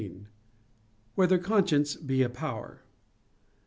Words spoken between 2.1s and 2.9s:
a Power?